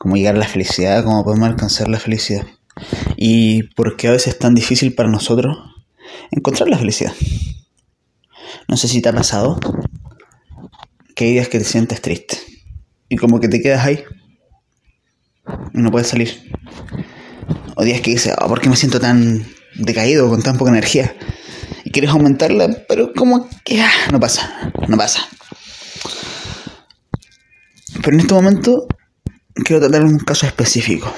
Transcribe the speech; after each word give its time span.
cómo 0.00 0.16
llegar 0.16 0.34
a 0.34 0.38
la 0.38 0.48
felicidad, 0.48 1.04
cómo 1.04 1.22
podemos 1.22 1.46
alcanzar 1.46 1.86
la 1.88 2.00
felicidad. 2.00 2.46
Y 3.16 3.64
por 3.74 3.98
qué 3.98 4.08
a 4.08 4.12
veces 4.12 4.28
es 4.28 4.38
tan 4.38 4.54
difícil 4.54 4.94
para 4.94 5.10
nosotros 5.10 5.58
encontrar 6.30 6.70
la 6.70 6.78
felicidad. 6.78 7.12
No 8.66 8.78
sé 8.78 8.88
si 8.88 9.02
te 9.02 9.10
ha 9.10 9.12
pasado 9.12 9.60
que 11.14 11.26
hay 11.26 11.32
días 11.32 11.48
que 11.48 11.58
te 11.58 11.66
sientes 11.66 12.00
triste 12.00 12.38
y 13.10 13.16
como 13.16 13.40
que 13.40 13.48
te 13.48 13.60
quedas 13.60 13.84
ahí 13.84 14.02
y 15.74 15.82
no 15.82 15.90
puedes 15.90 16.08
salir. 16.08 16.50
O 17.76 17.84
días 17.84 18.00
que 18.00 18.12
dices, 18.12 18.34
oh, 18.40 18.48
¿por 18.48 18.62
qué 18.62 18.70
me 18.70 18.76
siento 18.76 19.00
tan 19.00 19.46
decaído, 19.74 20.30
con 20.30 20.42
tan 20.42 20.56
poca 20.56 20.70
energía? 20.70 21.14
Y 21.84 21.90
quieres 21.90 22.10
aumentarla, 22.12 22.86
pero 22.88 23.12
como 23.12 23.50
que 23.66 23.82
ah, 23.82 23.92
no 24.10 24.18
pasa, 24.18 24.72
no 24.88 24.96
pasa. 24.96 25.28
Pero 28.02 28.14
en 28.14 28.20
este 28.20 28.32
momento 28.32 28.86
quiero 29.60 29.80
tratar 29.80 30.04
un 30.04 30.18
caso 30.18 30.46
específico, 30.46 31.12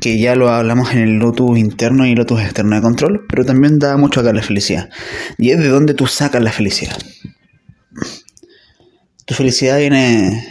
que 0.00 0.18
ya 0.18 0.34
lo 0.34 0.50
hablamos 0.50 0.92
en 0.92 0.98
el 0.98 1.18
lotus 1.18 1.58
interno 1.58 2.06
y 2.06 2.14
lotus 2.14 2.40
externo 2.40 2.76
de 2.76 2.82
control, 2.82 3.26
pero 3.28 3.44
también 3.44 3.78
da 3.78 3.96
mucho 3.96 4.20
acá 4.20 4.32
la 4.32 4.42
felicidad. 4.42 4.90
Y 5.38 5.50
es 5.50 5.58
de 5.58 5.68
dónde 5.68 5.94
tú 5.94 6.06
sacas 6.06 6.42
la 6.42 6.52
felicidad. 6.52 6.96
¿Tu 9.26 9.34
felicidad 9.34 9.78
viene 9.78 10.46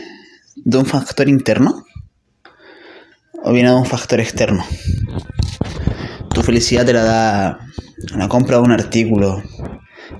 de 0.55 0.78
un 0.78 0.86
factor 0.86 1.30
interno 1.30 1.86
o 3.44 3.53
viene 3.53 3.70
de 3.70 3.75
un 3.75 3.86
factor 3.86 4.20
externo? 4.20 4.66
Tu 6.33 6.42
felicidad 6.42 6.86
te 6.86 6.94
la 6.94 7.03
da 7.03 7.59
la 8.16 8.27
compra 8.27 8.58
de 8.58 8.64
un 8.64 8.72
artículo, 8.72 9.44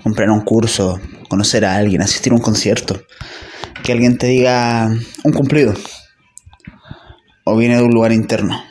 comprar 0.04 0.30
un 0.30 0.42
curso, 0.42 1.00
conocer 1.28 1.66
a 1.66 1.76
alguien, 1.76 2.02
asistir 2.02 2.32
a 2.32 2.36
un 2.36 2.42
concierto, 2.42 3.02
que 3.84 3.92
alguien 3.92 4.18
te 4.18 4.28
diga 4.28 4.96
un 5.24 5.34
cumplido 5.34 5.74
o 7.44 7.58
viene 7.58 7.78
de 7.78 7.84
un 7.84 7.92
lugar 7.92 8.12
interno. 8.12 8.64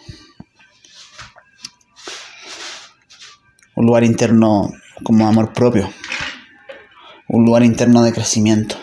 Un 3.75 3.87
lugar 3.87 4.05
interno 4.05 4.71
como 5.03 5.27
amor 5.27 5.53
propio. 5.53 5.91
Un 7.29 7.45
lugar 7.45 7.63
interno 7.63 8.03
de 8.03 8.13
crecimiento. 8.13 8.77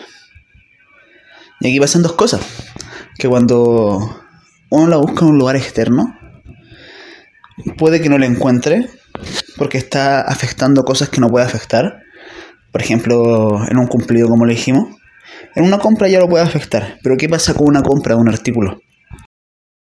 Y 1.60 1.68
aquí 1.68 1.80
pasan 1.80 2.02
dos 2.02 2.12
cosas. 2.12 2.40
Que 3.18 3.28
cuando 3.28 4.24
uno 4.70 4.86
la 4.86 4.96
busca 4.96 5.24
en 5.24 5.32
un 5.32 5.38
lugar 5.38 5.56
externo, 5.56 6.16
puede 7.76 8.00
que 8.00 8.08
no 8.08 8.18
la 8.18 8.26
encuentre 8.26 8.88
porque 9.56 9.78
está 9.78 10.22
afectando 10.22 10.84
cosas 10.84 11.08
que 11.08 11.20
no 11.20 11.28
puede 11.28 11.44
afectar. 11.44 12.02
Por 12.72 12.80
ejemplo, 12.80 13.66
en 13.68 13.78
un 13.78 13.86
cumplido, 13.86 14.28
como 14.28 14.46
le 14.46 14.54
dijimos. 14.54 14.96
En 15.54 15.64
una 15.64 15.78
compra 15.78 16.08
ya 16.08 16.20
lo 16.20 16.28
puede 16.28 16.44
afectar. 16.44 16.98
Pero 17.02 17.16
¿qué 17.16 17.28
pasa 17.28 17.54
con 17.54 17.68
una 17.68 17.82
compra 17.82 18.14
de 18.14 18.20
un 18.20 18.28
artículo? 18.28 18.80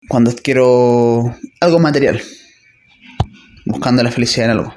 Cuando 0.09 0.35
quiero 0.35 1.37
algo 1.61 1.79
material, 1.79 2.21
buscando 3.67 4.03
la 4.03 4.11
felicidad 4.11 4.47
en 4.47 4.59
algo. 4.59 4.75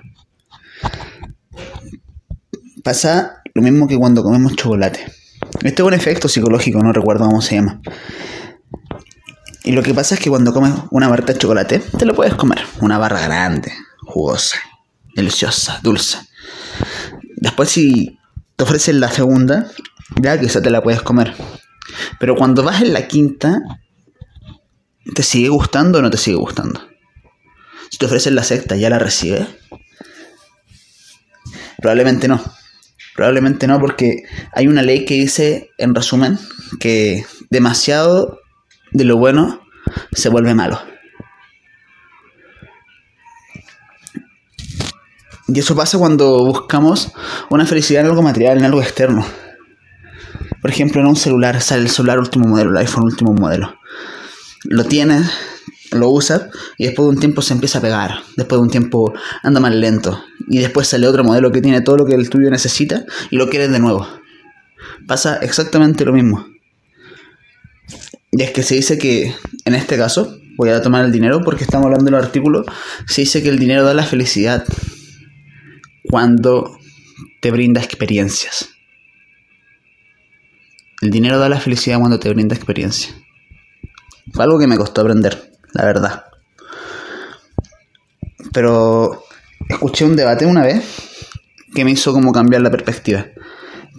Pasa 2.84 3.42
lo 3.54 3.62
mismo 3.62 3.88
que 3.88 3.98
cuando 3.98 4.24
comemos 4.24 4.56
chocolate. 4.56 5.06
Este 5.64 5.82
es 5.82 5.88
un 5.88 5.94
efecto 5.94 6.28
psicológico, 6.28 6.84
no 6.84 6.94
recuerdo 6.94 7.26
cómo 7.26 7.42
se 7.42 7.56
llama. 7.56 7.82
Y 9.64 9.72
lo 9.72 9.82
que 9.82 9.94
pasa 9.94 10.16
es 10.16 10.22
que 10.22 10.30
cuando 10.30 10.54
comes 10.54 10.74
una 10.92 11.08
barra 11.08 11.26
de 11.26 11.38
chocolate, 11.38 11.80
te 11.80 12.06
lo 12.06 12.14
puedes 12.14 12.36
comer. 12.36 12.60
Una 12.82 13.00
barra 13.00 13.22
grande, 13.22 13.74
jugosa, 14.02 14.60
deliciosa, 15.16 15.80
dulce. 15.82 16.20
Después 17.38 17.70
si 17.70 18.20
te 18.56 18.64
ofrecen 18.64 19.00
la 19.00 19.10
segunda, 19.10 19.72
ya 20.22 20.40
quizá 20.40 20.62
te 20.62 20.70
la 20.70 20.84
puedes 20.84 21.02
comer. 21.02 21.34
Pero 22.20 22.36
cuando 22.36 22.64
vas 22.64 22.82
en 22.82 22.94
la 22.94 23.08
quinta, 23.08 23.60
¿Te 25.14 25.22
sigue 25.22 25.50
gustando 25.50 26.00
o 26.00 26.02
no 26.02 26.10
te 26.10 26.18
sigue 26.18 26.38
gustando? 26.38 26.82
Si 27.92 27.98
te 27.98 28.08
ofrecen 28.08 28.36
la 28.36 28.44
secta, 28.44 28.76
¿ya 28.76 28.90
la 28.90 28.98
recibes? 28.98 29.48
Probablemente 31.78 32.28
no. 32.28 32.42
Probablemente 33.16 33.68
no, 33.68 33.80
porque 33.80 34.24
hay 34.52 34.68
una 34.68 34.82
ley 34.82 35.06
que 35.06 35.14
dice, 35.14 35.70
en 35.78 35.94
resumen, 35.94 36.40
que 36.80 37.24
demasiado 37.52 38.40
de 38.92 39.06
lo 39.06 39.18
bueno 39.18 39.62
se 40.12 40.30
vuelve 40.30 40.56
malo. 40.56 40.82
Y 45.48 45.60
eso 45.60 45.76
pasa 45.76 46.00
cuando 46.00 46.44
buscamos 46.44 47.14
una 47.52 47.68
felicidad 47.68 48.02
en 48.02 48.10
algo 48.10 48.24
material, 48.24 48.58
en 48.58 48.66
algo 48.66 48.82
externo. 48.82 49.24
Por 50.62 50.72
ejemplo, 50.72 51.00
en 51.00 51.08
un 51.08 51.16
celular 51.16 51.62
sale 51.62 51.84
el 51.84 51.90
celular 51.90 52.18
último 52.18 52.48
modelo, 52.48 52.72
el 52.72 52.78
iPhone 52.78 53.04
último 53.04 53.34
modelo 53.34 53.76
lo 54.70 54.84
tienes, 54.86 55.30
lo 55.92 56.10
usas 56.10 56.48
y 56.78 56.86
después 56.86 57.06
de 57.08 57.16
un 57.16 57.20
tiempo 57.20 57.42
se 57.42 57.54
empieza 57.54 57.80
a 57.80 57.82
pegar. 57.82 58.20
Después 58.36 58.60
de 58.60 58.64
un 58.64 58.70
tiempo 58.70 59.14
anda 59.44 59.60
más 59.60 59.74
lento. 59.74 60.24
Y 60.48 60.60
después 60.60 60.88
sale 60.88 61.08
otro 61.08 61.24
modelo 61.24 61.52
que 61.52 61.62
tiene 61.62 61.82
todo 61.82 61.98
lo 61.98 62.06
que 62.06 62.14
el 62.14 62.30
tuyo 62.30 62.50
necesita 62.50 63.06
y 63.30 63.38
lo 63.38 63.50
quieres 63.50 63.72
de 63.72 63.80
nuevo. 63.80 64.08
Pasa 65.08 65.38
exactamente 65.38 66.06
lo 66.06 66.14
mismo. 66.14 66.46
Y 68.32 68.44
es 68.44 68.52
que 68.52 68.64
se 68.64 68.76
dice 68.76 68.98
que, 68.98 69.34
en 69.64 69.76
este 69.76 69.98
caso, 69.98 70.38
voy 70.58 70.70
a 70.70 70.82
tomar 70.82 71.06
el 71.06 71.12
dinero 71.12 71.42
porque 71.44 71.64
estamos 71.64 71.86
hablando 71.86 72.06
del 72.06 72.16
artículo, 72.16 72.66
se 73.08 73.22
dice 73.22 73.42
que 73.42 73.50
el 73.50 73.60
dinero 73.60 73.84
da 73.84 73.94
la 73.94 74.04
felicidad 74.04 74.66
cuando 76.10 76.78
te 77.42 77.52
brinda 77.52 77.82
experiencias. 77.82 78.70
El 81.02 81.12
dinero 81.12 81.40
da 81.40 81.50
la 81.50 81.60
felicidad 81.60 82.00
cuando 82.00 82.20
te 82.20 82.30
brinda 82.30 82.56
experiencias. 82.56 83.16
Algo 84.38 84.60
que 84.60 84.68
me 84.68 84.78
costó 84.78 85.02
aprender, 85.02 85.52
la 85.74 85.86
verdad. 85.86 86.26
Pero 88.52 89.24
escuché 89.70 90.06
un 90.06 90.16
debate 90.16 90.46
una 90.46 90.64
vez 90.64 90.84
que 91.74 91.86
me 91.86 91.92
hizo 91.92 92.14
como 92.14 92.32
cambiar 92.32 92.62
la 92.62 92.72
perspectiva. 92.72 93.26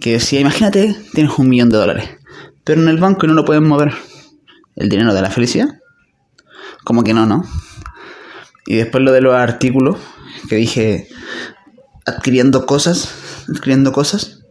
Que 0.01 0.13
decía, 0.13 0.39
imagínate, 0.39 0.95
tienes 1.13 1.37
un 1.37 1.49
millón 1.49 1.69
de 1.69 1.77
dólares, 1.77 2.09
pero 2.63 2.81
en 2.81 2.87
el 2.87 2.97
banco 2.97 3.25
no 3.27 3.33
lo 3.33 3.45
puedes 3.45 3.63
mover. 3.63 3.93
¿El 4.75 4.89
dinero 4.89 5.13
de 5.13 5.21
la 5.21 5.31
felicidad? 5.31 5.67
Como 6.83 7.03
que 7.03 7.13
no, 7.13 7.25
¿no? 7.25 7.43
Y 8.67 8.75
después 8.75 9.03
lo 9.03 9.11
de 9.11 9.21
los 9.21 9.33
artículos, 9.33 9.97
que 10.49 10.55
dije, 10.55 11.07
adquiriendo 12.05 12.65
cosas, 12.65 13.45
adquiriendo 13.49 13.91
cosas, 13.91 14.43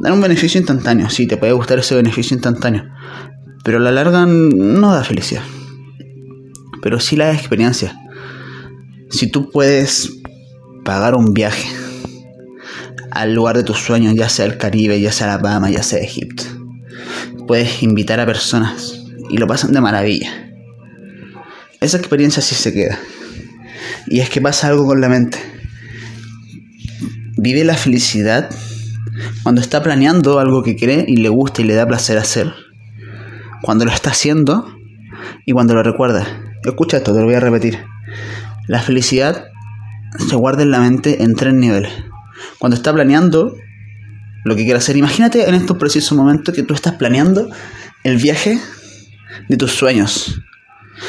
dan 0.00 0.14
un 0.14 0.20
beneficio 0.20 0.58
instantáneo. 0.58 1.10
Sí, 1.10 1.26
te 1.26 1.36
puede 1.36 1.52
gustar 1.52 1.78
ese 1.78 1.94
beneficio 1.94 2.34
instantáneo. 2.34 2.90
Pero 3.64 3.78
a 3.78 3.80
la 3.80 3.90
larga 3.90 4.26
no 4.26 4.92
da 4.92 5.02
felicidad. 5.02 5.42
Pero 6.82 7.00
sí 7.00 7.16
la 7.16 7.32
experiencia. 7.32 7.98
Si 9.10 9.30
tú 9.30 9.50
puedes 9.50 10.12
pagar 10.84 11.14
un 11.14 11.32
viaje 11.32 11.66
al 13.10 13.32
lugar 13.32 13.56
de 13.56 13.64
tus 13.64 13.78
sueños, 13.78 14.14
ya 14.14 14.28
sea 14.28 14.44
el 14.44 14.58
Caribe, 14.58 15.00
ya 15.00 15.10
sea 15.12 15.32
Alabama, 15.32 15.70
ya 15.70 15.82
sea 15.82 16.00
Egipto, 16.00 16.44
puedes 17.48 17.82
invitar 17.82 18.20
a 18.20 18.26
personas 18.26 19.02
y 19.30 19.38
lo 19.38 19.46
pasan 19.46 19.72
de 19.72 19.80
maravilla. 19.80 20.52
Esa 21.80 21.96
experiencia 21.96 22.42
sí 22.42 22.54
se 22.54 22.74
queda. 22.74 22.98
Y 24.06 24.20
es 24.20 24.28
que 24.28 24.42
pasa 24.42 24.68
algo 24.68 24.86
con 24.86 25.00
la 25.00 25.08
mente. 25.08 25.38
Vive 27.38 27.64
la 27.64 27.76
felicidad 27.76 28.50
cuando 29.42 29.62
está 29.62 29.82
planeando 29.82 30.38
algo 30.38 30.62
que 30.62 30.76
quiere 30.76 31.06
y 31.08 31.16
le 31.16 31.30
gusta 31.30 31.62
y 31.62 31.64
le 31.64 31.74
da 31.74 31.86
placer 31.86 32.18
hacer 32.18 32.63
cuando 33.64 33.86
lo 33.86 33.92
está 33.92 34.10
haciendo 34.10 34.76
y 35.46 35.52
cuando 35.52 35.72
lo 35.72 35.82
recuerda. 35.82 36.26
Escucha 36.62 36.98
esto, 36.98 37.14
te 37.14 37.20
lo 37.20 37.24
voy 37.24 37.34
a 37.34 37.40
repetir. 37.40 37.82
La 38.68 38.82
felicidad 38.82 39.46
se 40.18 40.36
guarda 40.36 40.64
en 40.64 40.70
la 40.70 40.80
mente 40.80 41.22
en 41.22 41.34
tres 41.34 41.54
niveles. 41.54 41.90
Cuando 42.58 42.76
está 42.76 42.92
planeando 42.92 43.56
lo 44.44 44.54
que 44.54 44.64
quiere 44.64 44.78
hacer, 44.78 44.98
imagínate 44.98 45.48
en 45.48 45.54
estos 45.54 45.78
precisos 45.78 46.12
momentos 46.12 46.54
que 46.54 46.62
tú 46.62 46.74
estás 46.74 46.96
planeando 46.96 47.48
el 48.02 48.18
viaje 48.18 48.60
de 49.48 49.56
tus 49.56 49.72
sueños. 49.72 50.42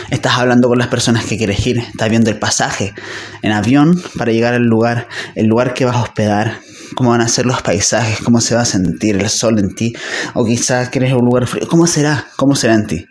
Estás 0.09 0.37
hablando 0.37 0.67
con 0.67 0.77
las 0.77 0.87
personas 0.87 1.25
que 1.25 1.37
quieres 1.37 1.65
ir, 1.65 1.79
estás 1.79 2.09
viendo 2.09 2.29
el 2.29 2.37
pasaje 2.37 2.93
en 3.41 3.51
avión 3.51 4.01
para 4.17 4.31
llegar 4.31 4.53
al 4.53 4.63
lugar, 4.63 5.07
el 5.35 5.47
lugar 5.47 5.73
que 5.73 5.85
vas 5.85 5.95
a 5.95 6.03
hospedar, 6.03 6.59
cómo 6.95 7.09
van 7.09 7.21
a 7.21 7.27
ser 7.27 7.45
los 7.45 7.61
paisajes, 7.61 8.19
cómo 8.21 8.39
se 8.39 8.55
va 8.55 8.61
a 8.61 8.65
sentir 8.65 9.15
el 9.15 9.29
sol 9.29 9.57
en 9.57 9.73
ti, 9.73 9.93
o 10.35 10.45
quizás 10.45 10.89
quieres 10.89 11.13
un 11.13 11.25
lugar 11.25 11.47
frío, 11.47 11.67
¿cómo 11.67 11.87
será? 11.87 12.27
¿Cómo 12.35 12.55
será 12.55 12.75
en 12.75 12.87
ti? 12.87 13.05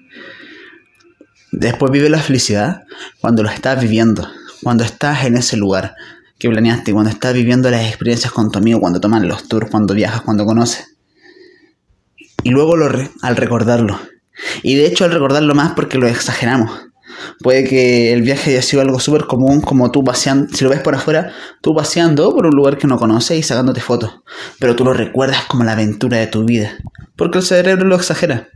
Después 1.51 1.91
vive 1.91 2.09
la 2.09 2.21
felicidad 2.21 2.85
cuando 3.21 3.43
lo 3.43 3.51
estás 3.51 3.81
viviendo, 3.81 4.29
cuando 4.63 4.85
estás 4.85 5.25
en 5.25 5.37
ese 5.37 5.57
lugar 5.57 5.95
que 6.39 6.49
planeaste, 6.49 6.93
cuando 6.93 7.11
estás 7.11 7.33
viviendo 7.33 7.71
las 7.71 7.87
experiencias 7.87 8.33
con 8.33 8.51
tu 8.51 8.59
amigo, 8.59 8.81
cuando 8.81 9.01
toman 9.01 9.27
los 9.27 9.49
tours, 9.49 9.71
cuando 9.71 9.95
viajas, 9.95 10.23
cuando 10.23 10.45
conoces. 10.45 10.97
Y 12.43 12.51
luego 12.51 12.77
lo 12.77 12.89
al 13.23 13.37
recordarlo. 13.37 13.99
Y 14.63 14.75
de 14.77 14.87
hecho 14.87 15.05
al 15.05 15.13
recordarlo 15.13 15.55
más 15.55 15.73
porque 15.73 15.99
lo 15.99 16.07
exageramos. 16.07 16.71
Puede 17.41 17.65
que 17.65 18.13
el 18.13 18.23
viaje 18.23 18.51
haya 18.51 18.63
sido 18.63 18.83
algo 18.83 19.01
súper 19.01 19.25
común, 19.27 19.61
como 19.61 19.91
tú 19.91 20.03
paseando, 20.05 20.55
si 20.55 20.65
lo 20.65 20.71
ves 20.71 20.81
por 20.81 20.95
afuera, 20.95 21.33
tú 21.61 21.75
paseando 21.75 22.35
por 22.35 22.47
un 22.47 22.55
lugar 22.55 22.79
que 22.79 22.87
no 22.87 22.99
conoces 22.99 23.39
y 23.39 23.43
sacándote 23.43 23.81
fotos. 23.81 24.23
Pero 24.59 24.77
tú 24.77 24.85
lo 24.85 24.93
recuerdas 24.93 25.45
como 25.47 25.65
la 25.65 25.73
aventura 25.73 26.19
de 26.19 26.27
tu 26.27 26.45
vida. 26.45 26.77
Porque 27.17 27.39
el 27.39 27.45
cerebro 27.45 27.87
lo 27.87 27.97
exagera. 27.97 28.49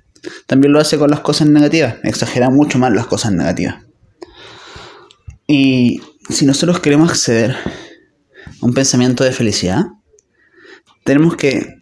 También 0.47 0.73
lo 0.73 0.81
hace 0.81 0.99
con 0.99 1.11
las 1.11 1.21
cosas 1.21 1.49
negativas. 1.49 1.97
Exagera 2.03 2.51
mucho 2.51 2.79
más 2.79 2.93
las 2.93 3.07
cosas 3.07 3.33
negativas. 3.33 3.77
Y 5.47 6.03
si 6.29 6.45
nosotros 6.45 6.81
queremos 6.81 7.11
acceder 7.11 7.53
a 7.53 8.67
un 8.67 8.75
pensamiento 8.75 9.25
de 9.25 9.33
felicidad, 9.33 9.87
tenemos 11.05 11.37
que 11.37 11.77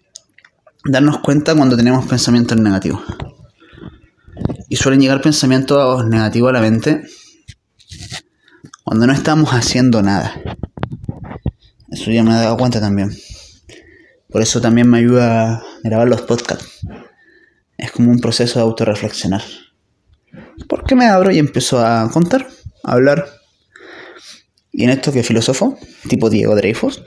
darnos 0.84 1.19
cuenta 1.19 1.54
cuando 1.54 1.76
tenemos 1.76 2.06
pensamientos 2.06 2.58
negativos. 2.58 3.02
Y 4.68 4.76
suelen 4.76 5.00
llegar 5.00 5.20
pensamientos 5.20 6.06
negativos 6.06 6.50
a 6.50 6.52
la 6.54 6.60
mente 6.60 7.02
cuando 8.82 9.06
no 9.06 9.12
estamos 9.12 9.50
haciendo 9.50 10.02
nada. 10.02 10.40
Eso 11.90 12.10
ya 12.10 12.22
me 12.22 12.30
he 12.30 12.34
dado 12.34 12.56
cuenta 12.56 12.80
también. 12.80 13.16
Por 14.28 14.42
eso 14.42 14.60
también 14.60 14.88
me 14.88 14.98
ayuda 14.98 15.54
a 15.54 15.62
grabar 15.82 16.08
los 16.08 16.22
podcasts. 16.22 16.80
Es 17.78 17.92
como 17.92 18.10
un 18.10 18.20
proceso 18.20 18.58
de 18.58 18.64
autorreflexionar. 18.64 19.42
Porque 20.68 20.94
me 20.94 21.06
abro 21.06 21.30
y 21.30 21.38
empiezo 21.38 21.84
a 21.84 22.10
contar, 22.10 22.48
a 22.84 22.92
hablar. 22.92 23.26
Y 24.72 24.84
en 24.84 24.90
esto 24.90 25.12
que 25.12 25.22
filósofo, 25.22 25.78
tipo 26.08 26.28
Diego 26.28 26.54
Dreyfus, 26.54 27.02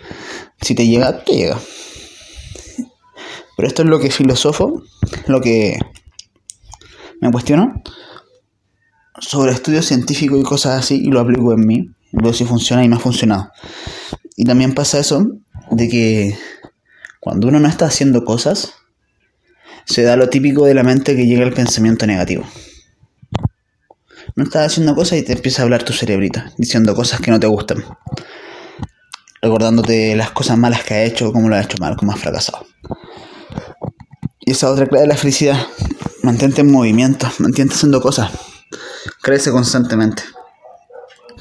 si 0.61 0.75
te 0.75 0.87
llega, 0.87 1.23
te 1.23 1.33
llega. 1.33 1.59
Pero 3.55 3.67
esto 3.67 3.83
es 3.83 3.89
lo 3.89 3.99
que 3.99 4.09
filósofo, 4.09 4.83
lo 5.27 5.41
que 5.41 5.77
me 7.21 7.31
cuestiono 7.31 7.81
sobre 9.19 9.51
estudios 9.51 9.85
científicos 9.85 10.39
y 10.39 10.43
cosas 10.43 10.79
así 10.79 10.95
y 10.95 11.09
lo 11.09 11.19
aplico 11.19 11.53
en 11.53 11.65
mí. 11.65 11.89
Veo 12.11 12.33
si 12.33 12.45
funciona 12.45 12.83
y 12.83 12.89
me 12.89 12.95
ha 12.95 12.99
funcionado. 12.99 13.51
Y 14.35 14.45
también 14.45 14.73
pasa 14.73 14.99
eso 14.99 15.27
de 15.71 15.89
que 15.89 16.37
cuando 17.19 17.47
uno 17.47 17.59
no 17.59 17.67
está 17.67 17.85
haciendo 17.85 18.23
cosas, 18.23 18.73
se 19.85 20.03
da 20.03 20.15
lo 20.15 20.29
típico 20.29 20.65
de 20.65 20.73
la 20.73 20.83
mente 20.83 21.15
que 21.15 21.25
llega 21.25 21.43
el 21.43 21.53
pensamiento 21.53 22.07
negativo. 22.07 22.45
No 24.35 24.43
estás 24.43 24.67
haciendo 24.67 24.95
cosas 24.95 25.19
y 25.19 25.23
te 25.23 25.33
empieza 25.33 25.61
a 25.61 25.65
hablar 25.65 25.83
tu 25.83 25.93
cerebrita, 25.93 26.53
diciendo 26.57 26.95
cosas 26.95 27.19
que 27.19 27.31
no 27.31 27.39
te 27.39 27.47
gustan. 27.47 27.83
Recordándote 29.41 30.15
las 30.15 30.31
cosas 30.31 30.57
malas 30.57 30.83
que 30.83 30.93
has 30.95 31.09
hecho, 31.09 31.31
cómo 31.31 31.49
lo 31.49 31.55
has 31.55 31.65
hecho 31.65 31.77
mal, 31.79 31.95
cómo 31.95 32.11
has 32.11 32.19
fracasado. 32.19 32.65
Y 34.39 34.51
esa 34.51 34.71
otra 34.71 34.85
clave 34.85 35.03
de 35.03 35.07
la 35.09 35.17
felicidad. 35.17 35.57
Mantente 36.23 36.61
en 36.61 36.71
movimiento, 36.71 37.27
mantente 37.39 37.73
haciendo 37.73 38.01
cosas. 38.01 38.31
Crece 39.21 39.51
constantemente. 39.51 40.23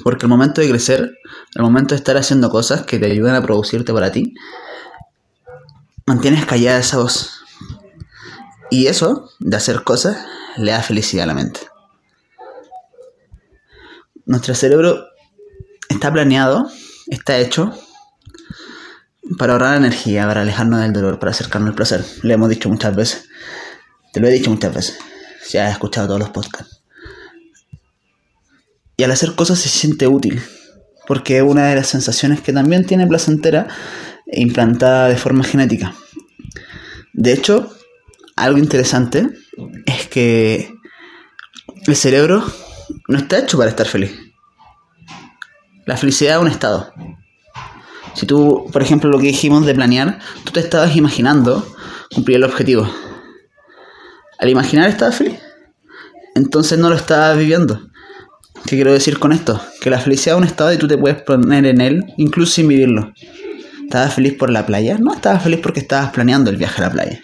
Porque 0.04 0.26
el 0.26 0.30
momento 0.30 0.60
de 0.60 0.68
crecer, 0.68 1.10
el 1.54 1.62
momento 1.62 1.94
de 1.94 1.98
estar 1.98 2.16
haciendo 2.16 2.50
cosas 2.50 2.82
que 2.82 2.98
te 2.98 3.06
ayudan 3.06 3.34
a 3.34 3.42
producirte 3.42 3.92
para 3.92 4.12
ti, 4.12 4.34
mantienes 6.06 6.46
callada 6.46 6.78
esa 6.78 6.98
voz. 6.98 7.42
Y 8.70 8.86
eso, 8.86 9.30
de 9.40 9.56
hacer 9.56 9.82
cosas, 9.82 10.16
le 10.56 10.72
da 10.72 10.82
felicidad 10.82 11.24
a 11.24 11.26
la 11.26 11.34
mente. 11.34 11.60
Nuestro 14.26 14.54
cerebro 14.54 15.06
está 15.88 16.12
planeado, 16.12 16.70
está 17.08 17.38
hecho 17.38 17.72
para 19.38 19.54
ahorrar 19.54 19.76
energía, 19.76 20.26
para 20.26 20.42
alejarnos 20.42 20.80
del 20.80 20.92
dolor, 20.92 21.18
para 21.18 21.30
acercarnos 21.30 21.70
al 21.70 21.74
placer. 21.74 22.04
Le 22.22 22.34
hemos 22.34 22.48
dicho 22.48 22.68
muchas 22.68 22.94
veces. 22.94 23.28
Lo 24.18 24.28
he 24.28 24.32
dicho 24.32 24.50
muchas 24.50 24.74
veces. 24.74 24.98
Si 25.42 25.58
has 25.58 25.72
escuchado 25.72 26.08
todos 26.08 26.20
los 26.20 26.30
podcasts. 26.30 26.82
Y 28.96 29.04
al 29.04 29.12
hacer 29.12 29.34
cosas 29.34 29.58
se 29.58 29.68
siente 29.68 30.06
útil. 30.06 30.42
Porque 31.06 31.38
es 31.38 31.42
una 31.42 31.66
de 31.68 31.76
las 31.76 31.86
sensaciones 31.86 32.40
que 32.40 32.52
también 32.52 32.84
tiene 32.84 33.06
placentera 33.06 33.68
implantada 34.26 35.08
de 35.08 35.16
forma 35.16 35.44
genética. 35.44 35.94
De 37.12 37.32
hecho, 37.32 37.74
algo 38.36 38.58
interesante 38.58 39.28
es 39.86 40.06
que 40.08 40.72
el 41.86 41.96
cerebro 41.96 42.44
no 43.08 43.18
está 43.18 43.38
hecho 43.38 43.56
para 43.56 43.70
estar 43.70 43.86
feliz. 43.86 44.12
La 45.86 45.96
felicidad 45.96 46.36
es 46.36 46.42
un 46.42 46.48
estado. 46.48 46.92
Si 48.14 48.26
tú, 48.26 48.68
por 48.72 48.82
ejemplo, 48.82 49.10
lo 49.10 49.18
que 49.18 49.28
dijimos 49.28 49.64
de 49.64 49.74
planear, 49.74 50.18
tú 50.44 50.52
te 50.52 50.60
estabas 50.60 50.94
imaginando 50.96 51.66
cumplir 52.12 52.38
el 52.38 52.44
objetivo. 52.44 52.92
Al 54.38 54.48
imaginar 54.48 54.88
estabas 54.88 55.16
feliz. 55.16 55.38
Entonces 56.34 56.78
no 56.78 56.88
lo 56.88 56.96
estabas 56.96 57.36
viviendo. 57.36 57.88
¿Qué 58.64 58.76
quiero 58.76 58.92
decir 58.92 59.18
con 59.18 59.32
esto? 59.32 59.60
Que 59.80 59.90
la 59.90 59.98
felicidad 59.98 60.36
es 60.36 60.42
un 60.42 60.46
estado 60.46 60.72
y 60.72 60.78
tú 60.78 60.86
te 60.86 60.98
puedes 60.98 61.20
poner 61.22 61.66
en 61.66 61.80
él 61.80 62.04
incluso 62.16 62.52
sin 62.54 62.68
vivirlo. 62.68 63.12
¿Estabas 63.84 64.14
feliz 64.14 64.34
por 64.34 64.50
la 64.50 64.66
playa? 64.66 64.98
No, 64.98 65.14
estabas 65.14 65.42
feliz 65.42 65.60
porque 65.62 65.80
estabas 65.80 66.10
planeando 66.12 66.50
el 66.50 66.56
viaje 66.56 66.82
a 66.82 66.86
la 66.86 66.92
playa. 66.92 67.20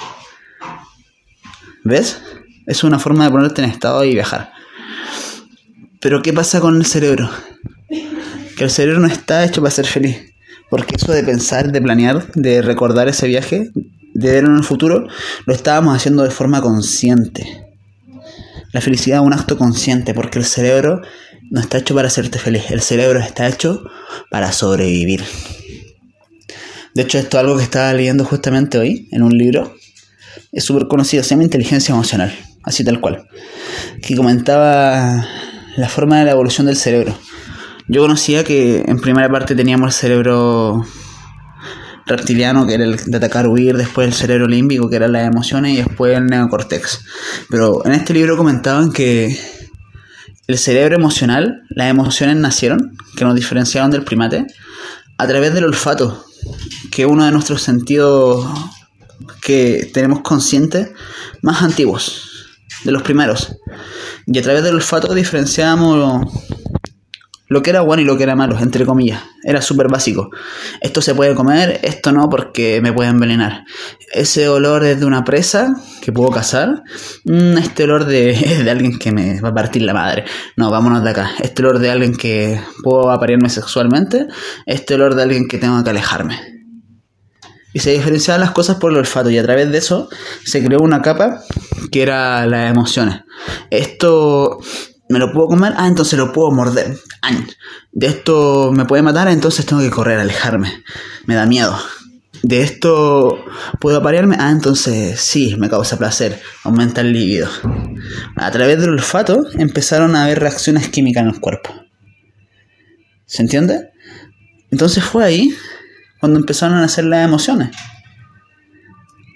¿Ves? 1.85 2.23
Es 2.67 2.83
una 2.83 2.99
forma 2.99 3.25
de 3.25 3.31
ponerte 3.31 3.63
en 3.63 3.71
estado 3.71 4.03
y 4.05 4.15
viajar. 4.15 4.53
Pero 6.01 6.23
¿qué 6.23 6.33
pasa 6.33 6.61
con 6.61 6.77
el 6.77 6.87
cerebro? 6.87 7.31
Que 8.57 8.65
el 8.65 8.71
cerebro 8.71 9.01
no 9.01 9.07
está 9.07 9.45
hecho 9.45 9.61
para 9.61 9.71
ser 9.71 9.87
feliz. 9.87 10.17
Porque 10.71 10.97
eso 10.97 11.13
de 11.13 11.23
pensar, 11.23 11.71
de 11.71 11.83
planear, 11.83 12.33
de 12.33 12.63
recordar 12.63 13.09
ese 13.09 13.27
viaje, 13.27 13.71
de 14.15 14.33
verlo 14.33 14.51
en 14.51 14.57
el 14.57 14.65
futuro, 14.65 15.07
lo 15.47 15.55
estábamos 15.55 15.97
haciendo 15.97 16.23
de 16.23 16.31
forma 16.31 16.63
consciente. 16.63 17.67
La 18.73 18.81
felicidad 18.81 19.21
es 19.21 19.27
un 19.27 19.33
acto 19.33 19.59
consciente 19.59 20.15
porque 20.15 20.39
el 20.39 20.45
cerebro 20.45 21.03
no 21.51 21.61
está 21.61 21.79
hecho 21.79 21.95
para 21.95 22.09
hacerte 22.09 22.39
feliz. 22.39 22.71
El 22.71 22.81
cerebro 22.81 23.21
está 23.21 23.47
hecho 23.47 23.85
para 24.31 24.53
sobrevivir. 24.53 25.23
De 26.95 27.03
hecho, 27.03 27.19
esto 27.19 27.37
es 27.37 27.41
algo 27.43 27.57
que 27.57 27.65
estaba 27.65 27.93
leyendo 27.93 28.25
justamente 28.25 28.79
hoy 28.79 29.09
en 29.13 29.23
un 29.23 29.37
libro 29.37 29.75
es 30.55 30.65
súper 30.65 30.87
conocida, 30.87 31.23
se 31.23 31.31
llama 31.31 31.43
inteligencia 31.43 31.93
emocional, 31.93 32.33
así 32.63 32.85
tal 32.85 33.01
cual, 33.01 33.29
que 34.01 34.15
comentaba 34.15 35.27
la 35.77 35.89
forma 35.89 36.21
de 36.21 36.27
la 36.27 36.31
evolución 36.31 36.67
del 36.67 36.77
cerebro. 36.77 37.17
Yo 37.89 38.03
conocía 38.03 38.45
que 38.45 38.85
en 38.87 39.01
primera 39.01 39.29
parte 39.29 39.55
teníamos 39.55 39.89
el 39.89 40.01
cerebro 40.01 40.87
reptiliano, 42.07 42.67
que 42.67 42.75
era 42.75 42.85
el 42.85 42.97
de 42.97 43.17
atacar, 43.17 43.49
huir, 43.49 43.77
después 43.77 44.07
el 44.07 44.15
cerebro 44.15 44.47
límbico, 44.47 44.89
que 44.89 44.97
eran 44.97 45.13
las 45.13 45.27
emociones, 45.27 45.75
y 45.75 45.77
después 45.77 46.17
el 46.17 46.27
neocortex. 46.27 47.01
Pero 47.49 47.85
en 47.87 47.93
este 47.93 48.15
libro 48.15 48.37
comentaban 48.37 48.93
que 48.93 49.39
el 50.47 50.59
cerebro 50.59 50.97
emocional, 50.97 51.63
las 51.71 51.89
emociones 51.89 52.37
nacieron, 52.37 52.97
que 53.17 53.25
nos 53.25 53.35
diferenciaron 53.35 53.91
del 53.91 54.05
primate, 54.05 54.47
a 55.17 55.27
través 55.27 55.55
del 55.55 55.65
olfato, 55.65 56.25
que 56.91 57.03
es 57.03 57.09
uno 57.09 57.25
de 57.25 57.33
nuestros 57.33 57.63
sentidos 57.63 58.47
que 59.41 59.91
tenemos 59.93 60.21
conscientes 60.21 60.91
más 61.43 61.63
antiguos, 61.63 62.31
de 62.85 62.93
los 62.93 63.03
primeros. 63.03 63.57
Y 64.27 64.39
a 64.39 64.43
través 64.43 64.63
del 64.63 64.75
olfato 64.75 65.15
diferenciábamos 65.15 66.27
lo 67.55 67.63
que 67.63 67.71
era 67.71 67.83
bueno 67.83 68.03
y 68.03 68.05
lo 68.05 68.17
que 68.17 68.25
era 68.25 68.35
malo, 68.35 68.59
entre 68.59 68.85
comillas. 68.85 69.23
Era 69.45 69.63
súper 69.63 69.87
básico. 69.87 70.31
Esto 70.81 71.01
se 71.01 71.15
puede 71.15 71.37
comer, 71.37 71.79
esto 71.85 72.11
no 72.11 72.29
porque 72.29 72.81
me 72.83 72.93
puede 72.93 73.11
envenenar. 73.11 73.65
Ese 74.13 74.49
olor 74.49 74.85
es 74.85 74.99
de 74.99 75.07
una 75.07 75.23
presa 75.23 75.73
que 76.03 76.11
puedo 76.11 76.31
cazar. 76.31 76.83
Mm, 77.25 77.59
este 77.59 77.85
olor 77.85 78.07
de, 78.07 78.33
de 78.65 78.69
alguien 78.69 78.99
que 78.99 79.13
me 79.13 79.41
va 79.41 79.51
a 79.51 79.55
partir 79.55 79.83
la 79.83 79.95
madre. 79.95 80.25
No, 80.57 80.69
vámonos 80.69 81.05
de 81.05 81.11
acá. 81.11 81.31
Este 81.39 81.63
olor 81.63 81.79
de 81.79 81.93
alguien 81.93 82.17
que 82.17 82.61
puedo 82.83 83.09
aparearme 83.13 83.49
sexualmente. 83.49 84.27
Este 84.67 84.95
olor 84.95 85.15
de 85.15 85.23
alguien 85.23 85.47
que 85.47 85.59
tengo 85.59 85.85
que 85.85 85.91
alejarme 85.91 86.37
y 87.73 87.81
se 87.81 87.93
diferenciaban 87.93 88.41
las 88.41 88.53
cosas 88.53 88.77
por 88.77 88.91
el 88.91 88.99
olfato 88.99 89.31
y 89.31 89.39
a 89.39 89.43
través 89.43 89.71
de 89.71 89.79
eso 89.79 90.09
se 90.45 90.65
creó 90.65 90.81
una 90.81 91.03
capa 91.03 91.41
que 91.93 92.03
era 92.03 92.47
las 92.47 92.71
emociones. 92.71 93.23
Esto 93.71 94.61
me 95.09 95.19
lo 95.19 95.33
puedo 95.33 95.49
comer, 95.49 95.75
ah, 95.77 95.87
entonces 95.87 96.19
lo 96.19 96.33
puedo 96.33 96.51
morder. 96.51 96.97
De 97.93 98.07
esto 98.07 98.73
me 98.73 98.85
puede 98.85 99.03
matar, 99.03 99.29
entonces 99.29 99.67
tengo 99.67 99.83
que 99.83 99.91
correr, 99.91 100.19
alejarme. 100.19 100.83
Me 101.27 101.35
da 101.35 101.47
miedo. 101.47 101.77
De 102.43 102.63
esto 102.63 103.45
puedo 103.81 103.99
aparearme, 103.99 104.37
ah, 104.39 104.51
entonces 104.51 105.19
sí, 105.21 105.57
me 105.57 105.71
causa 105.71 105.99
placer, 105.99 106.41
aumenta 106.63 107.01
el 107.01 107.13
líbido. 107.13 107.49
A 108.37 108.51
través 108.51 108.81
del 108.81 108.91
olfato 108.91 109.47
empezaron 109.55 110.15
a 110.15 110.25
haber 110.25 110.41
reacciones 110.41 110.89
químicas 110.89 111.23
en 111.23 111.31
el 111.31 111.41
cuerpo. 111.41 111.75
¿Se 113.25 113.43
entiende? 113.43 113.91
Entonces 114.71 115.05
fue 115.05 115.25
ahí 115.25 115.57
cuando 116.21 116.39
empezaron 116.39 116.79
a 116.79 116.85
hacer 116.85 117.05
las 117.05 117.25
emociones 117.25 117.71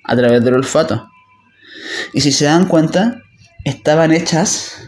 a 0.04 0.16
través 0.16 0.42
del 0.42 0.54
olfato. 0.54 1.08
Y 2.12 2.20
si 2.20 2.32
se 2.32 2.46
dan 2.46 2.66
cuenta, 2.66 3.22
estaban 3.64 4.12
hechas 4.12 4.88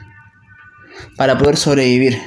para 1.16 1.38
poder 1.38 1.56
sobrevivir. 1.56 2.18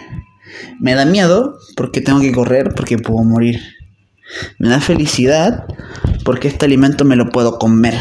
Me 0.80 0.94
da 0.96 1.06
miedo 1.06 1.58
porque 1.76 2.02
tengo 2.02 2.22
que 2.22 2.32
correr 2.32 2.74
porque 2.76 2.98
puedo 2.98 3.24
morir. 3.24 3.62
Me 4.60 4.70
da 4.70 4.80
felicidad 4.80 5.66
porque 6.24 6.48
este 6.48 6.66
alimento 6.66 7.06
me 7.06 7.16
lo 7.16 7.30
puedo 7.30 7.58
comer. 7.58 7.96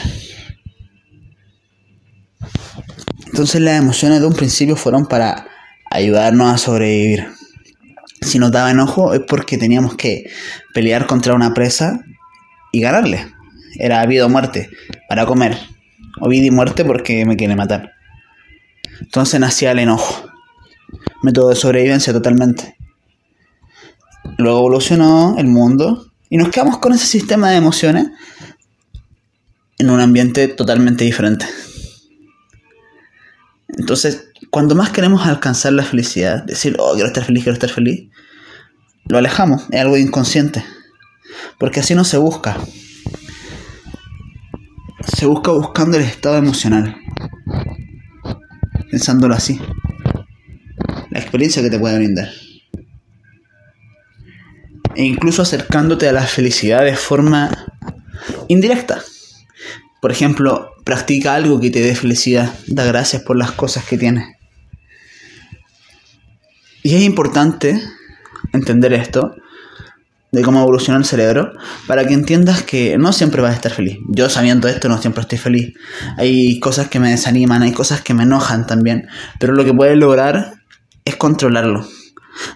Entonces 3.27 3.61
las 3.61 3.81
emociones 3.81 4.21
de 4.21 4.27
un 4.27 4.35
principio 4.35 4.77
fueron 4.77 5.07
para 5.07 5.47
ayudarnos 5.91 6.53
a 6.53 6.59
sobrevivir. 6.59 7.29
Si 8.21 8.39
nos 8.39 8.53
daba 8.53 8.71
enojo 8.71 9.15
es 9.15 9.21
porque 9.27 9.59
teníamos 9.59 9.97
que 9.97 10.31
pelear 10.75 11.07
contra 11.07 11.35
una 11.35 11.55
presa 11.55 12.01
y 12.73 12.81
ganarle. 12.81 13.27
Era 13.77 14.05
vida 14.07 14.27
o 14.27 14.29
muerte 14.29 14.71
para 15.09 15.27
comer. 15.27 15.59
O 16.21 16.29
vida 16.29 16.47
y 16.47 16.51
muerte 16.51 16.85
porque 16.85 17.25
me 17.25 17.37
quiere 17.37 17.57
matar. 17.57 17.93
Entonces 19.01 19.41
nacía 19.41 19.73
el 19.73 19.81
enojo. 19.81 20.32
Método 21.23 21.51
de 21.51 21.57
sobrevivencia 21.57 22.13
totalmente. 22.13 22.77
Luego 24.39 24.59
evolucionó 24.59 25.37
el 25.39 25.47
mundo 25.47 26.07
y 26.29 26.37
nos 26.37 26.49
quedamos 26.49 26.79
con 26.79 26.93
ese 26.93 27.07
sistema 27.07 27.51
de 27.51 27.57
emociones 27.57 28.09
en 29.79 29.91
un 29.91 30.01
ambiente 30.01 30.49
totalmente 30.49 31.05
diferente. 31.05 31.47
Entonces, 33.69 34.29
cuando 34.51 34.75
más 34.75 34.91
queremos 34.91 35.27
alcanzar 35.27 35.73
la 35.73 35.83
felicidad, 35.83 36.45
decir, 36.45 36.77
oh, 36.79 36.93
quiero 36.95 37.09
estar 37.09 37.25
feliz, 37.25 37.43
quiero 37.43 37.55
estar 37.55 37.71
feliz, 37.71 38.11
lo 39.07 39.19
alejamos, 39.19 39.67
es 39.71 39.81
algo 39.81 39.97
inconsciente. 39.97 40.65
Porque 41.59 41.81
así 41.81 41.95
no 41.95 42.05
se 42.05 42.19
busca. 42.19 42.57
Se 45.17 45.27
busca 45.27 45.53
buscando 45.53 45.97
el 45.97 46.05
estado 46.05 46.37
emocional. 46.37 46.97
Pensándolo 48.91 49.35
así. 49.35 49.61
La 51.13 51.21
experiencia 51.21 51.63
que 51.63 51.69
te 51.69 51.79
puede 51.79 51.99
brindar. 51.99 52.31
E 54.95 55.05
incluso 55.05 55.43
acercándote 55.43 56.09
a 56.09 56.13
la 56.13 56.23
felicidad 56.23 56.85
de 56.85 56.97
forma 56.97 57.51
indirecta. 58.49 59.03
Por 60.01 60.11
ejemplo, 60.11 60.71
practica 60.85 61.35
algo 61.35 61.61
que 61.61 61.71
te 61.71 61.81
dé 61.81 61.95
felicidad. 61.95 62.55
Da 62.67 62.87
gracias 62.87 63.23
por 63.23 63.37
las 63.37 63.53
cosas 63.53 63.85
que 63.85 63.99
tienes. 63.99 64.25
Y 66.83 66.95
es 66.95 67.03
importante 67.03 67.79
entender 68.55 68.95
esto, 68.95 69.37
de 70.31 70.41
cómo 70.41 70.63
evoluciona 70.63 70.99
el 70.99 71.05
cerebro, 71.05 71.53
para 71.87 72.07
que 72.07 72.15
entiendas 72.15 72.63
que 72.63 72.97
no 72.97 73.13
siempre 73.13 73.43
vas 73.43 73.53
a 73.53 73.57
estar 73.57 73.73
feliz. 73.73 73.99
Yo 74.09 74.31
sabiendo 74.31 74.67
esto 74.67 74.89
no 74.89 74.97
siempre 74.99 75.21
estoy 75.21 75.37
feliz. 75.37 75.75
Hay 76.17 76.59
cosas 76.59 76.89
que 76.89 77.01
me 77.01 77.11
desaniman, 77.11 77.63
hay 77.63 77.73
cosas 77.73 78.01
que 78.01 78.15
me 78.15 78.23
enojan 78.23 78.67
también, 78.67 79.09
pero 79.39 79.53
lo 79.53 79.63
que 79.65 79.75
puedes 79.75 79.99
lograr 79.99 80.62
es 81.05 81.17
controlarlo. 81.17 81.87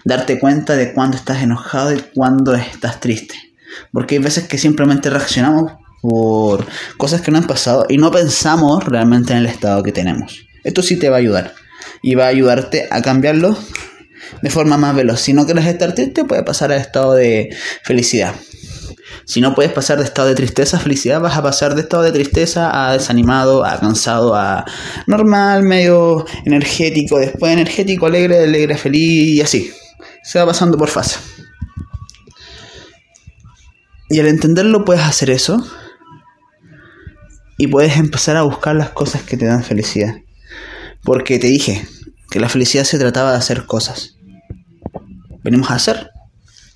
Darte 0.03 0.39
cuenta 0.39 0.75
de 0.75 0.93
cuándo 0.93 1.17
estás 1.17 1.43
enojado 1.43 1.93
y 1.93 2.01
cuándo 2.13 2.55
estás 2.55 2.99
triste. 2.99 3.35
Porque 3.91 4.15
hay 4.15 4.21
veces 4.21 4.47
que 4.47 4.57
simplemente 4.57 5.09
reaccionamos 5.09 5.73
por 6.01 6.65
cosas 6.97 7.21
que 7.21 7.31
no 7.31 7.37
han 7.37 7.47
pasado 7.47 7.85
y 7.89 7.97
no 7.97 8.11
pensamos 8.11 8.83
realmente 8.85 9.33
en 9.33 9.39
el 9.39 9.45
estado 9.45 9.83
que 9.83 9.91
tenemos. 9.91 10.45
Esto 10.63 10.81
sí 10.81 10.97
te 10.97 11.09
va 11.09 11.17
a 11.17 11.19
ayudar 11.19 11.53
y 12.01 12.15
va 12.15 12.25
a 12.25 12.29
ayudarte 12.29 12.87
a 12.89 13.01
cambiarlo 13.01 13.57
de 14.41 14.49
forma 14.49 14.77
más 14.77 14.95
veloz. 14.95 15.21
Si 15.21 15.33
no 15.33 15.45
quieres 15.45 15.65
estar 15.65 15.93
triste, 15.93 16.25
puedes 16.25 16.43
pasar 16.43 16.71
al 16.71 16.81
estado 16.81 17.13
de 17.13 17.55
felicidad. 17.83 18.33
Si 19.27 19.41
no 19.41 19.53
puedes 19.53 19.73
pasar 19.73 19.97
de 19.97 20.05
estado 20.05 20.29
de 20.29 20.35
tristeza 20.35 20.77
a 20.77 20.79
felicidad, 20.79 21.19
vas 21.19 21.35
a 21.35 21.43
pasar 21.43 21.75
de 21.75 21.81
estado 21.81 22.03
de 22.03 22.13
tristeza 22.13 22.71
a 22.71 22.93
desanimado, 22.93 23.65
a 23.65 23.77
cansado, 23.77 24.33
a 24.33 24.63
normal, 25.05 25.63
medio 25.63 26.25
energético, 26.45 27.19
después 27.19 27.51
energético, 27.51 28.05
alegre, 28.05 28.41
alegre, 28.41 28.77
feliz 28.77 29.35
y 29.35 29.41
así. 29.41 29.69
Se 30.23 30.39
va 30.39 30.45
pasando 30.45 30.77
por 30.77 30.87
fase. 30.87 31.19
Y 34.09 34.21
al 34.21 34.27
entenderlo 34.27 34.85
puedes 34.85 35.03
hacer 35.03 35.29
eso 35.29 35.61
y 37.57 37.67
puedes 37.67 37.97
empezar 37.97 38.37
a 38.37 38.43
buscar 38.43 38.77
las 38.77 38.91
cosas 38.91 39.23
que 39.23 39.35
te 39.35 39.45
dan 39.45 39.61
felicidad. 39.61 40.15
Porque 41.03 41.37
te 41.37 41.47
dije 41.47 41.85
que 42.31 42.39
la 42.39 42.47
felicidad 42.47 42.85
se 42.85 42.97
trataba 42.97 43.31
de 43.31 43.39
hacer 43.39 43.65
cosas. 43.65 44.15
Venimos 45.43 45.69
a 45.69 45.75
hacer. 45.75 46.11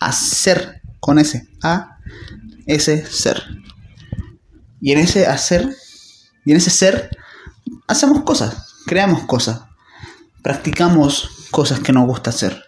Hacer 0.01 0.81
con 0.99 1.17
ese. 1.17 1.47
A 1.63 1.97
ese 2.73 3.05
ser. 3.05 3.43
Y 4.81 4.91
en 4.91 4.99
ese 4.99 5.27
hacer, 5.27 5.69
y 6.45 6.51
en 6.51 6.57
ese 6.57 6.69
ser, 6.69 7.09
hacemos 7.87 8.23
cosas, 8.23 8.75
creamos 8.85 9.25
cosas, 9.25 9.61
practicamos 10.41 11.47
cosas 11.51 11.79
que 11.79 11.93
nos 11.93 12.07
gusta 12.07 12.31
hacer. 12.31 12.63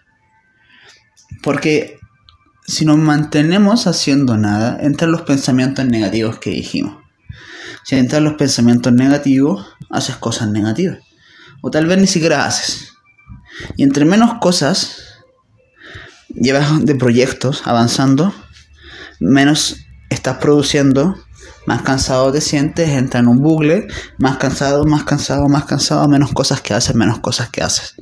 Porque 1.42 1.98
si 2.66 2.84
nos 2.84 2.98
mantenemos 2.98 3.86
haciendo 3.86 4.36
nada, 4.36 4.78
entran 4.80 5.12
los 5.12 5.22
pensamientos 5.22 5.84
negativos 5.84 6.38
que 6.38 6.50
dijimos. 6.50 7.02
Si 7.84 7.96
entran 7.96 8.24
los 8.24 8.34
pensamientos 8.34 8.92
negativos, 8.92 9.66
haces 9.90 10.16
cosas 10.16 10.48
negativas. 10.48 10.98
O 11.60 11.70
tal 11.70 11.86
vez 11.86 11.98
ni 11.98 12.06
siquiera 12.06 12.46
haces. 12.46 12.94
Y 13.76 13.82
entre 13.82 14.04
menos 14.04 14.38
cosas 14.40 15.20
llevas 16.28 16.84
de 16.84 16.94
proyectos 16.94 17.62
avanzando, 17.66 18.34
menos 19.20 19.83
estás 20.24 20.38
produciendo, 20.38 21.18
más 21.66 21.82
cansado 21.82 22.32
te 22.32 22.40
sientes, 22.40 22.88
entra 22.88 23.20
en 23.20 23.28
un 23.28 23.42
bucle, 23.42 23.88
más 24.16 24.38
cansado, 24.38 24.86
más 24.86 25.04
cansado, 25.04 25.50
más 25.50 25.66
cansado, 25.66 26.08
menos 26.08 26.32
cosas 26.32 26.62
que 26.62 26.72
haces, 26.72 26.94
menos 26.94 27.18
cosas 27.18 27.50
que 27.50 27.62
haces. 27.62 27.94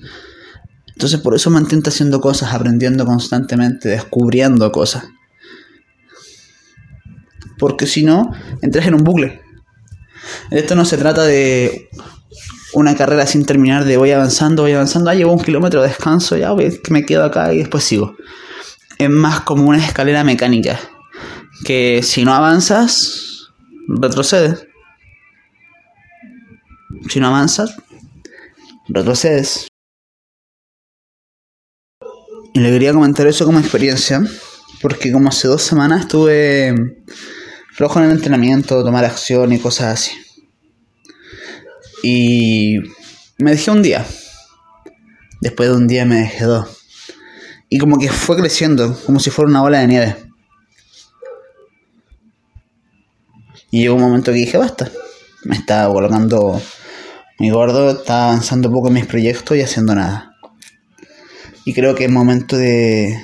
Entonces 0.87 1.19
por 1.19 1.35
eso 1.35 1.51
mantente 1.51 1.91
haciendo 1.91 2.21
cosas, 2.21 2.55
aprendiendo 2.55 3.05
constantemente, 3.05 3.89
descubriendo 3.89 4.71
cosas. 4.71 5.03
Porque 7.59 7.89
si 7.89 8.05
no, 8.05 8.31
entras 8.61 8.87
en 8.87 8.95
un 8.95 9.03
bucle. 9.03 9.43
Esto 10.53 10.77
no 10.77 10.85
se 10.85 10.97
trata 10.97 11.25
de 11.25 11.89
una 12.73 12.95
carrera 12.95 13.27
sin 13.27 13.45
terminar 13.45 13.85
de 13.85 13.97
voy 13.97 14.13
avanzando, 14.13 14.63
voy 14.63 14.75
avanzando, 14.75 15.11
ah, 15.11 15.15
llevo 15.17 15.33
un 15.33 15.43
kilómetro, 15.43 15.83
descanso, 15.83 16.37
ya 16.37 16.55
que 16.57 16.93
me 16.93 17.05
quedo 17.05 17.25
acá 17.25 17.53
y 17.53 17.59
después 17.59 17.83
sigo. 17.83 18.15
Es 18.97 19.11
más 19.11 19.41
como 19.41 19.69
una 19.69 19.85
escalera 19.85 20.23
mecánica, 20.23 20.79
que 21.65 22.03
si 22.03 22.25
no 22.25 22.35
avanzas, 22.35 23.49
retrocedes. 23.89 24.67
Si 27.09 27.21
no 27.21 27.29
avanzas, 27.29 27.75
retrocedes. 28.89 29.69
Y 32.55 32.61
le 32.61 32.71
quería 32.71 32.93
comentar 32.93 33.27
eso 33.27 33.47
como 33.47 33.61
experiencia, 33.61 34.23
porque 34.81 35.11
como 35.11 35.29
hace 35.29 35.49
dos 35.49 35.63
semanas 35.63 36.03
estuve 36.03 36.75
flojo 37.75 37.99
en 37.99 38.07
el 38.07 38.13
entrenamiento, 38.13 38.85
tomar 38.85 39.05
acción 39.05 39.53
y 39.53 39.59
cosas 39.59 39.95
así. 39.95 40.13
Y 42.03 42.79
me 43.39 43.53
dejé 43.53 43.71
un 43.71 43.83
día. 43.83 44.05
Después 45.41 45.71
de 45.71 45.77
un 45.77 45.89
día 45.89 46.05
me 46.05 46.17
dejé 46.17 46.45
dos. 46.45 46.69
Y 47.69 47.79
como 47.79 47.99
que 47.99 48.11
fue 48.11 48.37
creciendo, 48.37 48.95
como 49.07 49.19
si 49.19 49.31
fuera 49.31 49.51
una 49.51 49.63
bola 49.63 49.79
de 49.79 49.87
nieve. 49.87 50.17
Y 53.73 53.81
llegó 53.81 53.97
un 53.97 54.03
momento 54.03 54.31
que 54.31 54.39
dije, 54.39 54.57
basta. 54.57 54.89
Me 55.45 55.57
estaba 55.57 55.93
colocando 55.93 56.63
muy 57.41 57.51
gordo, 57.51 57.91
estaba 57.91 58.27
avanzando 58.27 58.71
poco 58.71 58.87
en 58.87 58.95
mis 58.95 59.07
proyectos 59.07 59.57
y 59.57 59.63
haciendo 59.63 59.97
nada. 59.97 60.37
Y 61.65 61.75
creo 61.75 61.97
que 61.97 62.05
es 62.05 62.11
momento 62.11 62.57
de 62.57 63.19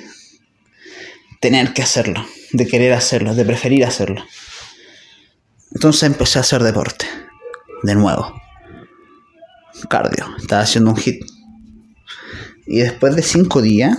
tener 1.41 1.73
que 1.73 1.83
hacerlo, 1.83 2.25
de 2.53 2.67
querer 2.67 2.95
hacerlo, 2.95 3.37
de 3.37 3.45
preferir 3.45 3.85
hacerlo. 3.85 4.25
Entonces 5.73 6.05
empecé 6.05 6.39
a 6.39 6.43
hacer 6.43 6.65
deporte, 6.65 7.07
de 7.85 7.95
nuevo 7.95 8.35
cardio, 9.87 10.27
estaba 10.39 10.63
haciendo 10.63 10.91
un 10.91 10.97
hit. 10.97 11.25
Y 12.67 12.79
después 12.79 13.15
de 13.15 13.23
cinco 13.23 13.63
días, 13.63 13.99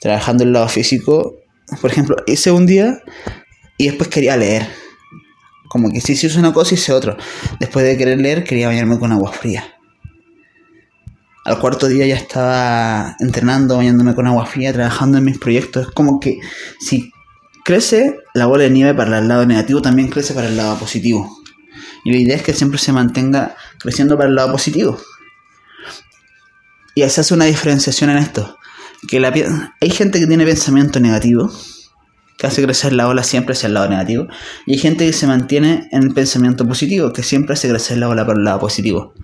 trabajando 0.00 0.44
el 0.44 0.52
lado 0.52 0.68
físico, 0.68 1.36
por 1.80 1.90
ejemplo, 1.90 2.16
hice 2.26 2.50
un 2.50 2.66
día 2.66 3.02
y 3.78 3.86
después 3.86 4.08
quería 4.08 4.36
leer. 4.36 4.68
Como 5.68 5.90
que 5.90 6.00
si 6.00 6.12
hice 6.12 6.38
una 6.38 6.52
cosa, 6.52 6.74
hice 6.74 6.92
otra. 6.92 7.16
Después 7.60 7.84
de 7.84 7.96
querer 7.96 8.20
leer, 8.20 8.44
quería 8.44 8.68
bañarme 8.68 8.98
con 8.98 9.12
agua 9.12 9.32
fría. 9.32 9.64
Al 11.44 11.58
cuarto 11.58 11.86
día 11.86 12.06
ya 12.06 12.16
estaba 12.16 13.16
entrenando, 13.20 13.76
bañándome 13.76 14.14
con 14.14 14.26
agua 14.26 14.46
fría, 14.46 14.72
trabajando 14.72 15.18
en 15.18 15.24
mis 15.24 15.38
proyectos. 15.38 15.88
Es 15.88 15.92
como 15.92 16.18
que 16.18 16.38
si 16.80 17.12
crece 17.64 18.16
la 18.34 18.46
bola 18.46 18.64
de 18.64 18.70
nieve 18.70 18.94
para 18.94 19.18
el 19.18 19.28
lado 19.28 19.46
negativo, 19.46 19.82
también 19.82 20.08
crece 20.08 20.34
para 20.34 20.48
el 20.48 20.56
lado 20.56 20.78
positivo. 20.78 21.30
Y 22.04 22.12
la 22.12 22.18
idea 22.18 22.36
es 22.36 22.42
que 22.42 22.52
siempre 22.52 22.78
se 22.78 22.92
mantenga 22.92 23.56
creciendo 23.78 24.16
para 24.16 24.28
el 24.28 24.34
lado 24.34 24.52
positivo. 24.52 24.98
Y 26.94 27.08
se 27.08 27.20
hace 27.20 27.34
una 27.34 27.44
diferenciación 27.44 28.10
en 28.10 28.18
esto. 28.18 28.56
Que 29.08 29.20
la, 29.20 29.28
hay 29.80 29.90
gente 29.90 30.18
que 30.18 30.26
tiene 30.26 30.44
pensamiento 30.44 30.98
negativo 30.98 31.52
que 32.36 32.46
hace 32.46 32.62
crecer 32.62 32.92
la 32.92 33.08
ola 33.08 33.22
siempre 33.22 33.54
hacia 33.54 33.68
el 33.68 33.74
lado 33.74 33.88
negativo. 33.88 34.26
Y 34.66 34.72
hay 34.72 34.78
gente 34.78 35.06
que 35.06 35.12
se 35.12 35.26
mantiene 35.26 35.88
en 35.90 36.02
el 36.02 36.14
pensamiento 36.14 36.66
positivo, 36.66 37.12
que 37.12 37.22
siempre 37.22 37.54
hace 37.54 37.68
crecer 37.68 37.98
la 37.98 38.08
ola 38.08 38.26
por 38.26 38.36
el 38.36 38.44
lado 38.44 38.60
positivo. 38.60 39.14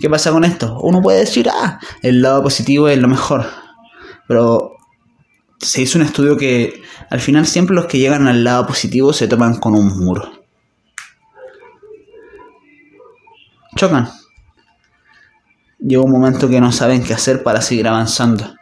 ¿Qué 0.00 0.08
pasa 0.08 0.30
con 0.30 0.44
esto? 0.44 0.78
Uno 0.80 1.02
puede 1.02 1.20
decir, 1.20 1.48
ah, 1.50 1.78
el 2.02 2.22
lado 2.22 2.42
positivo 2.42 2.88
es 2.88 2.98
lo 2.98 3.08
mejor. 3.08 3.46
Pero 4.26 4.76
se 5.58 5.82
hizo 5.82 5.98
un 5.98 6.04
estudio 6.04 6.36
que 6.36 6.82
al 7.10 7.20
final 7.20 7.46
siempre 7.46 7.76
los 7.76 7.86
que 7.86 7.98
llegan 7.98 8.26
al 8.26 8.42
lado 8.42 8.66
positivo 8.66 9.12
se 9.12 9.28
toman 9.28 9.56
con 9.56 9.74
un 9.74 9.88
muro. 9.98 10.32
Chocan. 13.76 14.08
Llega 15.78 16.02
un 16.02 16.10
momento 16.10 16.48
que 16.48 16.60
no 16.60 16.72
saben 16.72 17.02
qué 17.02 17.12
hacer 17.12 17.42
para 17.42 17.60
seguir 17.60 17.88
avanzando. 17.88 18.54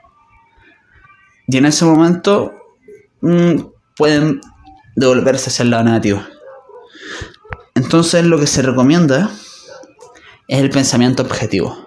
Y 1.47 1.57
en 1.57 1.67
ese 1.67 1.85
momento 1.85 2.53
mm, 3.21 3.57
pueden 4.01 4.41
devolverse 4.97 5.51
hacia 5.51 5.63
el 5.63 5.69
lado 5.69 5.85
negativo. 5.85 6.23
Entonces 7.75 8.25
lo 8.25 8.41
que 8.41 8.47
se 8.47 8.63
recomienda 8.63 9.31
es 10.49 10.59
el 10.59 10.71
pensamiento 10.71 11.23
objetivo. 11.23 11.87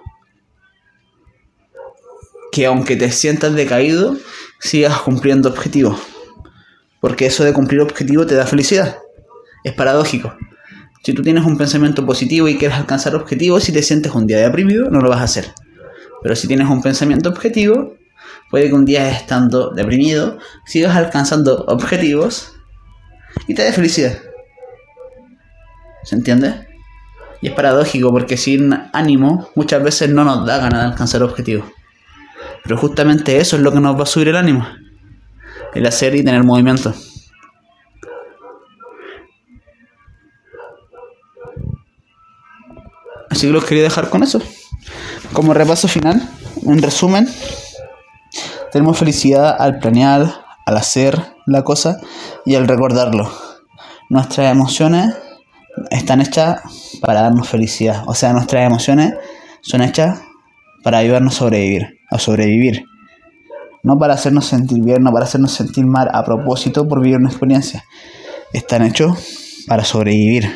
Que 2.52 2.66
aunque 2.66 2.94
te 2.94 3.10
sientas 3.10 3.54
decaído, 3.54 4.16
sigas 4.60 5.00
cumpliendo 5.00 5.48
objetivos. 5.48 5.98
Porque 7.00 7.26
eso 7.26 7.42
de 7.42 7.52
cumplir 7.52 7.80
objetivos 7.80 8.28
te 8.28 8.36
da 8.36 8.46
felicidad. 8.46 8.98
Es 9.64 9.72
paradójico. 9.72 10.36
Si 11.02 11.14
tú 11.14 11.22
tienes 11.22 11.44
un 11.44 11.58
pensamiento 11.58 12.06
positivo 12.06 12.46
y 12.46 12.58
quieres 12.58 12.78
alcanzar 12.78 13.16
objetivos, 13.16 13.64
si 13.64 13.72
te 13.72 13.82
sientes 13.82 14.14
un 14.14 14.28
día 14.28 14.38
deprimido, 14.38 14.88
no 14.88 15.00
lo 15.00 15.10
vas 15.10 15.18
a 15.18 15.24
hacer. 15.24 15.52
Pero 16.22 16.36
si 16.36 16.46
tienes 16.46 16.68
un 16.68 16.80
pensamiento 16.80 17.28
objetivo, 17.28 17.96
puede 18.50 18.68
que 18.68 18.74
un 18.74 18.84
día 18.84 19.10
estando 19.10 19.70
deprimido, 19.70 20.38
sigas 20.66 20.96
alcanzando 20.96 21.64
objetivos 21.66 22.52
y 23.46 23.54
te 23.54 23.62
dé 23.62 23.72
felicidad. 23.72 24.18
¿Se 26.04 26.14
entiende? 26.14 26.68
Y 27.40 27.48
es 27.48 27.54
paradójico 27.54 28.10
porque 28.10 28.36
sin 28.36 28.72
ánimo 28.92 29.50
muchas 29.54 29.82
veces 29.82 30.10
no 30.10 30.24
nos 30.24 30.46
da 30.46 30.58
ganas 30.58 30.80
de 30.80 30.86
alcanzar 30.86 31.22
objetivos. 31.22 31.66
Pero 32.62 32.78
justamente 32.78 33.38
eso 33.38 33.56
es 33.56 33.62
lo 33.62 33.72
que 33.72 33.80
nos 33.80 33.98
va 33.98 34.04
a 34.04 34.06
subir 34.06 34.28
el 34.28 34.36
ánimo. 34.36 34.66
El 35.74 35.86
hacer 35.86 36.14
y 36.14 36.24
tener 36.24 36.42
movimiento. 36.44 36.94
Así 43.28 43.48
que 43.48 43.52
los 43.52 43.64
quería 43.64 43.82
dejar 43.82 44.08
con 44.10 44.22
eso. 44.22 44.40
Como 45.32 45.52
repaso 45.52 45.88
final, 45.88 46.22
en 46.64 46.80
resumen, 46.80 47.28
tenemos 48.74 48.98
felicidad 48.98 49.54
al 49.56 49.78
planear, 49.78 50.26
al 50.66 50.76
hacer 50.76 51.16
la 51.46 51.62
cosa 51.62 52.00
y 52.44 52.56
al 52.56 52.66
recordarlo. 52.66 53.30
Nuestras 54.10 54.50
emociones 54.50 55.14
están 55.92 56.20
hechas 56.20 56.60
para 57.00 57.22
darnos 57.22 57.48
felicidad. 57.48 58.02
O 58.08 58.14
sea, 58.14 58.32
nuestras 58.32 58.66
emociones 58.66 59.14
son 59.60 59.80
hechas 59.80 60.22
para 60.82 60.98
ayudarnos 60.98 61.36
a 61.36 61.38
sobrevivir, 61.38 62.00
a 62.10 62.18
sobrevivir. 62.18 62.82
No 63.84 63.96
para 63.96 64.14
hacernos 64.14 64.46
sentir 64.46 64.82
bien, 64.82 65.04
no 65.04 65.12
para 65.12 65.26
hacernos 65.26 65.52
sentir 65.52 65.86
mal 65.86 66.08
a 66.12 66.24
propósito 66.24 66.88
por 66.88 67.00
vivir 67.00 67.18
una 67.18 67.30
experiencia. 67.30 67.84
Están 68.52 68.82
hechos 68.82 69.64
para 69.68 69.84
sobrevivir. 69.84 70.52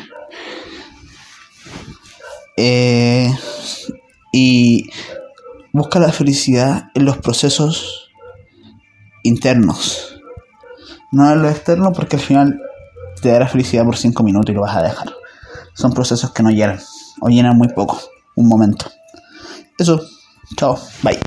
Eh, 2.57 3.33
y 4.33 4.89
busca 5.71 5.99
la 5.99 6.11
felicidad 6.11 6.89
en 6.95 7.05
los 7.05 7.17
procesos 7.19 8.08
internos. 9.23 10.15
No 11.11 11.31
en 11.31 11.41
los 11.41 11.51
externos 11.51 11.93
porque 11.95 12.17
al 12.17 12.21
final 12.21 12.61
te 13.21 13.29
dará 13.29 13.47
felicidad 13.47 13.85
por 13.85 13.97
5 13.97 14.23
minutos 14.23 14.51
y 14.51 14.53
lo 14.53 14.61
vas 14.61 14.75
a 14.75 14.83
dejar. 14.83 15.13
Son 15.73 15.93
procesos 15.93 16.31
que 16.31 16.43
no 16.43 16.51
llenan 16.51 16.79
o 17.21 17.29
llenan 17.29 17.57
muy 17.57 17.69
poco, 17.69 17.99
un 18.35 18.47
momento. 18.47 18.85
Eso. 19.77 20.01
Chao. 20.57 20.77
Bye. 21.03 21.19